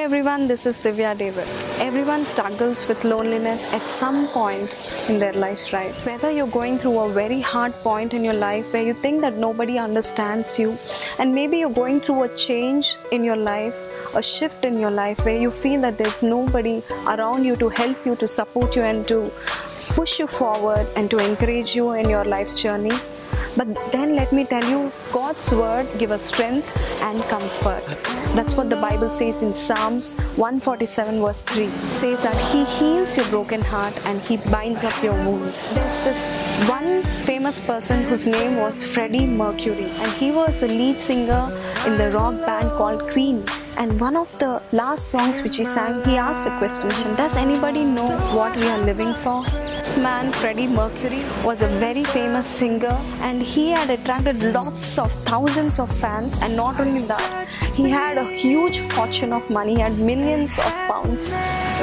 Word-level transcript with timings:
Everyone, 0.00 0.48
this 0.48 0.64
is 0.64 0.78
Divya 0.78 1.16
David. 1.16 1.46
Everyone 1.78 2.24
struggles 2.24 2.88
with 2.88 3.04
loneliness 3.04 3.64
at 3.74 3.82
some 3.82 4.28
point 4.28 4.74
in 5.10 5.18
their 5.18 5.34
life, 5.34 5.74
right? 5.74 5.92
Whether 6.06 6.30
you're 6.30 6.46
going 6.46 6.78
through 6.78 6.98
a 7.00 7.12
very 7.12 7.42
hard 7.42 7.74
point 7.82 8.14
in 8.14 8.24
your 8.24 8.32
life 8.32 8.72
where 8.72 8.82
you 8.82 8.94
think 8.94 9.20
that 9.20 9.36
nobody 9.36 9.76
understands 9.76 10.58
you, 10.58 10.78
and 11.18 11.34
maybe 11.34 11.58
you're 11.58 11.68
going 11.82 12.00
through 12.00 12.22
a 12.22 12.34
change 12.34 12.96
in 13.12 13.22
your 13.22 13.36
life, 13.36 13.74
a 14.14 14.22
shift 14.22 14.64
in 14.64 14.80
your 14.80 14.90
life 14.90 15.22
where 15.26 15.38
you 15.38 15.50
feel 15.50 15.82
that 15.82 15.98
there's 15.98 16.22
nobody 16.22 16.82
around 17.06 17.44
you 17.44 17.54
to 17.56 17.68
help 17.68 18.06
you, 18.06 18.16
to 18.16 18.26
support 18.26 18.74
you, 18.74 18.82
and 18.82 19.06
to 19.06 19.30
push 19.90 20.18
you 20.18 20.26
forward 20.26 20.86
and 20.96 21.10
to 21.10 21.18
encourage 21.18 21.76
you 21.76 21.92
in 21.92 22.08
your 22.08 22.24
life's 22.24 22.62
journey. 22.62 22.98
But 23.56 23.74
then 23.92 24.16
let 24.16 24.32
me 24.32 24.44
tell 24.44 24.64
you, 24.64 24.90
God's 25.12 25.50
word 25.50 25.88
give 25.98 26.10
us 26.10 26.22
strength 26.22 26.68
and 27.02 27.20
comfort. 27.24 27.84
That's 28.34 28.54
what 28.54 28.70
the 28.70 28.76
Bible 28.76 29.10
says 29.10 29.42
in 29.42 29.52
Psalms 29.52 30.14
147 30.36 31.20
verse 31.20 31.42
3. 31.42 31.64
It 31.64 31.92
says 31.92 32.22
that 32.22 32.36
He 32.52 32.64
heals 32.64 33.16
your 33.16 33.26
broken 33.26 33.60
heart 33.60 33.94
and 34.04 34.20
He 34.20 34.36
binds 34.36 34.84
up 34.84 35.02
your 35.02 35.14
wounds. 35.24 35.72
There's 35.74 36.00
this 36.00 36.26
one 36.68 37.02
famous 37.24 37.60
person 37.60 38.02
whose 38.04 38.26
name 38.26 38.56
was 38.56 38.84
Freddie 38.84 39.26
Mercury 39.26 39.90
and 40.02 40.12
he 40.12 40.30
was 40.30 40.58
the 40.58 40.68
lead 40.68 40.98
singer 40.98 41.48
in 41.86 41.96
the 41.96 42.10
rock 42.12 42.34
band 42.46 42.68
called 42.78 43.02
Queen. 43.10 43.44
And 43.76 44.00
one 44.00 44.16
of 44.16 44.36
the 44.38 44.62
last 44.72 45.08
songs 45.08 45.42
which 45.42 45.56
he 45.56 45.64
sang, 45.64 46.04
he 46.04 46.16
asked 46.16 46.46
a 46.46 46.56
question 46.58 46.90
Does 47.16 47.36
anybody 47.36 47.84
know 47.84 48.08
what 48.36 48.56
we 48.56 48.66
are 48.68 48.78
living 48.78 49.14
for? 49.14 49.44
This 49.90 49.98
man, 49.98 50.30
Freddie 50.30 50.68
Mercury, 50.68 51.24
was 51.42 51.62
a 51.62 51.66
very 51.80 52.04
famous 52.04 52.46
singer 52.46 52.96
and 53.22 53.42
he 53.42 53.70
had 53.70 53.90
attracted 53.90 54.40
lots 54.40 54.96
of 54.98 55.10
thousands 55.10 55.80
of 55.80 55.90
fans. 55.90 56.38
And 56.40 56.54
not 56.54 56.78
only 56.78 57.00
that, 57.08 57.48
he 57.74 57.90
had 57.90 58.16
a 58.16 58.22
huge 58.22 58.78
fortune 58.92 59.32
of 59.32 59.50
money, 59.50 59.74
he 59.74 59.80
had 59.80 59.98
millions 59.98 60.56
of 60.58 60.72
pounds. 60.86 61.26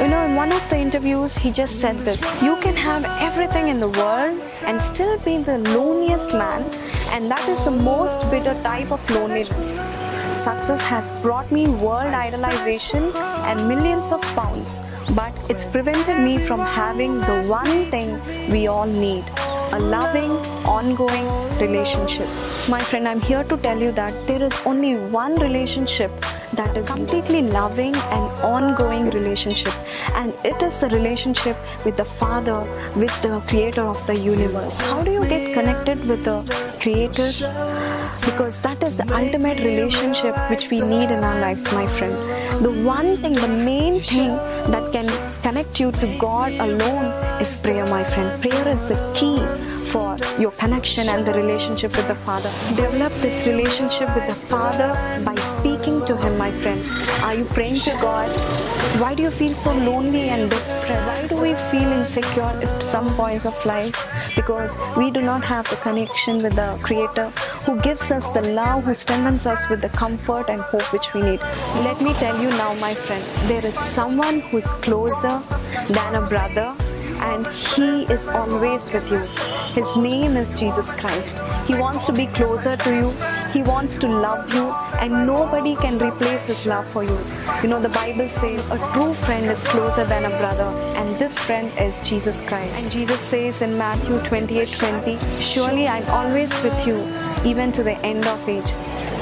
You 0.00 0.08
know, 0.08 0.24
in 0.24 0.36
one 0.36 0.52
of 0.52 0.66
the 0.70 0.78
interviews, 0.78 1.36
he 1.36 1.50
just 1.50 1.80
said 1.80 1.98
this 1.98 2.22
You 2.42 2.56
can 2.62 2.74
have 2.76 3.04
everything 3.20 3.68
in 3.68 3.78
the 3.78 3.90
world 3.90 4.40
and 4.64 4.80
still 4.80 5.18
be 5.18 5.36
the 5.36 5.58
loneliest 5.58 6.32
man, 6.32 6.62
and 7.10 7.30
that 7.30 7.46
is 7.46 7.62
the 7.62 7.72
most 7.72 8.22
bitter 8.30 8.54
type 8.62 8.90
of 8.90 9.10
loneliness. 9.10 9.84
Success 10.32 10.82
has 10.82 11.10
brought 11.22 11.50
me 11.50 11.66
world 11.68 12.12
idolization 12.12 13.14
and 13.46 13.66
millions 13.66 14.12
of 14.12 14.20
pounds, 14.36 14.80
but 15.14 15.32
it's 15.48 15.64
prevented 15.64 16.20
me 16.20 16.38
from 16.38 16.60
having 16.60 17.18
the 17.20 17.44
one 17.48 17.84
thing 17.86 18.20
we 18.50 18.66
all 18.66 18.86
need 18.86 19.24
a 19.72 19.78
loving, 19.78 20.30
ongoing 20.66 21.26
relationship. 21.58 22.28
My 22.68 22.78
friend, 22.78 23.08
I'm 23.08 23.20
here 23.20 23.44
to 23.44 23.56
tell 23.56 23.78
you 23.78 23.92
that 23.92 24.12
there 24.26 24.42
is 24.42 24.58
only 24.64 24.96
one 24.96 25.34
relationship 25.36 26.10
that 26.54 26.76
is 26.76 26.88
completely 26.88 27.42
loving 27.42 27.94
and 27.94 28.24
ongoing 28.42 29.10
relationship 29.10 29.74
and 30.14 30.32
it 30.44 30.62
is 30.62 30.78
the 30.80 30.88
relationship 30.88 31.56
with 31.84 31.96
the 31.96 32.04
father 32.04 32.60
with 32.96 33.14
the 33.22 33.40
creator 33.48 33.82
of 33.82 34.04
the 34.06 34.18
universe 34.18 34.80
how 34.80 35.02
do 35.02 35.12
you 35.12 35.22
get 35.28 35.52
connected 35.52 36.02
with 36.08 36.24
the 36.24 36.38
creator 36.80 37.28
because 38.24 38.58
that 38.58 38.82
is 38.82 38.96
the 38.96 39.06
ultimate 39.14 39.58
relationship 39.58 40.34
which 40.50 40.70
we 40.70 40.80
need 40.80 41.10
in 41.10 41.24
our 41.24 41.40
lives 41.40 41.70
my 41.72 41.86
friend. 41.98 42.14
The 42.64 42.70
one 42.70 43.16
thing 43.16 43.34
the 43.34 43.48
main 43.48 44.00
thing 44.00 44.34
that 44.72 44.90
can 44.92 45.06
connect 45.42 45.80
you 45.80 45.92
to 45.92 46.06
god 46.18 46.52
alone 46.52 47.06
is 47.40 47.60
prayer 47.60 47.86
my 47.86 48.04
friend. 48.04 48.42
Prayer 48.42 48.68
is 48.68 48.84
the 48.84 48.98
key 49.14 49.38
for 49.88 50.18
your 50.38 50.50
connection 50.52 51.08
and 51.08 51.24
the 51.26 51.32
relationship 51.32 51.96
with 51.96 52.06
the 52.08 52.14
Father. 52.26 52.50
Develop 52.76 53.12
this 53.22 53.46
relationship 53.46 54.14
with 54.14 54.26
the 54.26 54.34
Father 54.34 54.92
by 55.24 55.34
speaking 55.36 56.04
to 56.04 56.16
Him, 56.16 56.36
my 56.36 56.50
friend. 56.60 56.84
Are 57.22 57.34
you 57.34 57.44
praying 57.44 57.80
to 57.80 57.90
God? 58.02 58.28
Why 59.00 59.14
do 59.14 59.22
you 59.22 59.30
feel 59.30 59.54
so 59.54 59.72
lonely 59.72 60.28
and 60.28 60.50
desperate? 60.50 61.02
Why 61.08 61.26
do 61.26 61.36
we 61.40 61.54
feel 61.70 61.90
insecure 62.00 62.42
at 62.42 62.82
some 62.82 63.08
points 63.14 63.46
of 63.46 63.56
life? 63.64 63.96
Because 64.36 64.76
we 64.96 65.10
do 65.10 65.20
not 65.20 65.42
have 65.44 65.68
the 65.70 65.76
connection 65.76 66.42
with 66.42 66.54
the 66.56 66.78
Creator 66.82 67.30
who 67.64 67.80
gives 67.80 68.10
us 68.10 68.28
the 68.28 68.42
love, 68.52 68.84
who 68.84 68.94
strengthens 68.94 69.46
us 69.46 69.68
with 69.68 69.80
the 69.80 69.90
comfort 69.90 70.50
and 70.50 70.60
hope 70.60 70.92
which 70.92 71.14
we 71.14 71.22
need. 71.22 71.40
Let 71.86 72.00
me 72.02 72.12
tell 72.14 72.38
you 72.42 72.50
now, 72.50 72.74
my 72.74 72.94
friend, 72.94 73.24
there 73.48 73.64
is 73.64 73.78
someone 73.78 74.40
who 74.40 74.58
is 74.58 74.72
closer 74.74 75.40
than 75.88 76.14
a 76.14 76.26
brother 76.28 76.76
and 77.28 77.46
He 77.46 78.04
is 78.12 78.26
always 78.26 78.90
with 78.90 79.10
you. 79.10 79.22
His 79.78 79.96
name 79.96 80.36
is 80.36 80.58
Jesus 80.58 80.92
Christ. 80.92 81.40
He 81.66 81.74
wants 81.74 82.06
to 82.06 82.12
be 82.12 82.26
closer 82.28 82.76
to 82.76 82.90
you, 83.00 83.08
He 83.52 83.62
wants 83.62 83.98
to 83.98 84.08
love 84.08 84.52
you, 84.54 84.66
and 85.00 85.26
nobody 85.26 85.76
can 85.76 85.98
replace 85.98 86.44
His 86.44 86.66
love 86.66 86.88
for 86.88 87.04
you. 87.04 87.18
You 87.62 87.68
know, 87.68 87.80
the 87.80 87.88
Bible 87.88 88.28
says 88.28 88.70
a 88.70 88.78
true 88.92 89.14
friend 89.14 89.46
is 89.46 89.62
closer 89.64 90.04
than 90.04 90.24
a 90.24 90.36
brother, 90.38 90.70
and 90.98 91.16
this 91.16 91.38
friend 91.38 91.72
is 91.78 92.06
Jesus 92.08 92.40
Christ. 92.40 92.74
And 92.76 92.90
Jesus 92.90 93.20
says 93.20 93.62
in 93.62 93.76
Matthew 93.78 94.18
28 94.20 94.68
20, 94.68 95.18
Surely 95.40 95.88
I'm 95.88 96.08
always 96.10 96.50
with 96.62 96.86
you, 96.86 96.96
even 97.44 97.72
to 97.72 97.82
the 97.82 97.96
end 98.04 98.26
of 98.26 98.48
age 98.48 98.74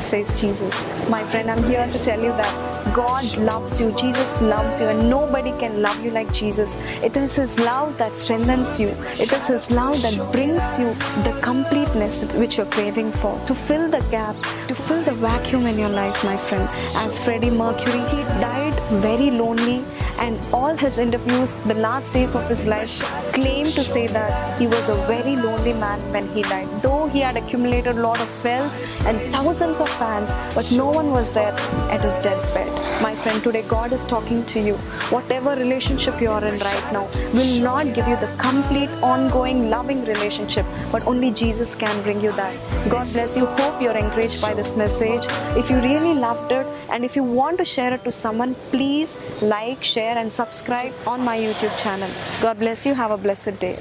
says 0.02 0.40
Jesus. 0.40 0.84
My 1.08 1.22
friend, 1.24 1.50
I'm 1.50 1.62
here 1.64 1.86
to 1.86 1.98
tell 2.04 2.22
you 2.22 2.30
that 2.30 2.94
God 2.94 3.24
loves 3.38 3.80
you, 3.80 3.94
Jesus 3.96 4.40
loves 4.40 4.80
you, 4.80 4.86
and 4.86 5.10
nobody 5.10 5.50
can 5.58 5.82
love 5.82 6.02
you 6.04 6.10
like 6.10 6.32
Jesus. 6.32 6.76
It 7.02 7.16
is 7.16 7.34
His 7.34 7.58
love 7.58 7.98
that 7.98 8.14
strengthens 8.14 8.78
you, 8.78 8.88
it 9.24 9.32
is 9.32 9.48
His 9.48 9.70
love 9.70 10.00
that 10.02 10.16
brings 10.32 10.78
you 10.78 10.94
the 11.24 11.38
completeness 11.42 12.24
which 12.34 12.56
you're 12.56 12.66
craving 12.66 13.10
for, 13.12 13.38
to 13.46 13.54
fill 13.54 13.90
the 13.90 14.06
gap, 14.10 14.36
to 14.68 14.74
fill 14.74 15.02
the 15.02 15.14
vacuum 15.14 15.65
in 15.66 15.78
your 15.78 15.88
life, 15.88 16.22
my 16.24 16.36
friend. 16.36 16.68
As 16.96 17.18
Freddie 17.18 17.50
Mercury, 17.50 18.00
he 18.10 18.22
died 18.40 18.74
very 19.02 19.30
lonely, 19.30 19.84
and 20.18 20.38
all 20.52 20.76
his 20.76 20.98
interviews, 20.98 21.52
the 21.66 21.74
last 21.74 22.12
days 22.12 22.34
of 22.34 22.48
his 22.48 22.66
life, 22.66 23.00
claim 23.32 23.66
to 23.66 23.82
say 23.84 24.06
that 24.06 24.58
he 24.58 24.66
was 24.66 24.88
a 24.88 24.94
very 25.06 25.36
lonely 25.36 25.72
man 25.72 26.00
when 26.12 26.26
he 26.28 26.42
died. 26.42 26.68
Though 26.82 27.06
he 27.08 27.20
had 27.20 27.36
accumulated 27.36 27.96
a 27.96 28.00
lot 28.00 28.20
of 28.20 28.44
wealth 28.44 28.72
and 29.06 29.20
thousands 29.32 29.80
of 29.80 29.88
fans, 29.90 30.32
but 30.54 30.70
no 30.72 30.90
one 30.90 31.10
was 31.10 31.32
there 31.32 31.52
at 31.90 32.00
his 32.00 32.18
deathbed. 32.18 32.72
My 33.02 33.14
friend, 33.14 33.42
today 33.42 33.62
God 33.62 33.92
is 33.92 34.06
talking 34.06 34.44
to 34.46 34.60
you. 34.60 34.74
Whatever 35.16 35.54
relationship 35.56 36.20
you 36.20 36.30
are 36.30 36.44
in 36.44 36.58
right 36.58 36.92
now 36.92 37.06
will 37.34 37.60
not 37.62 37.94
give 37.94 38.08
you 38.08 38.16
the 38.16 38.34
complete, 38.38 38.90
ongoing, 39.02 39.70
loving 39.70 40.04
relationship, 40.04 40.64
but 40.90 41.06
only 41.06 41.30
Jesus 41.30 41.74
can 41.74 42.02
bring 42.02 42.20
you 42.20 42.32
that. 42.32 42.54
God 42.90 43.12
bless 43.12 43.36
you. 43.36 43.46
Hope 43.46 43.82
you're 43.82 43.96
encouraged 43.96 44.40
by 44.40 44.54
this 44.54 44.76
message. 44.76 45.26
If 45.56 45.70
you 45.70 45.76
really 45.76 46.14
loved 46.14 46.52
it 46.52 46.66
and 46.90 47.04
if 47.04 47.16
you 47.16 47.22
want 47.22 47.58
to 47.58 47.64
share 47.64 47.92
it 47.92 48.04
to 48.04 48.12
someone, 48.12 48.54
please 48.70 49.18
like, 49.42 49.82
share, 50.06 50.18
and 50.18 50.32
subscribe 50.32 50.92
on 51.06 51.20
my 51.24 51.36
YouTube 51.38 51.76
channel. 51.82 52.10
God 52.40 52.58
bless 52.58 52.86
you. 52.86 52.94
Have 52.94 53.10
a 53.10 53.16
blessed 53.16 53.58
day. 53.58 53.78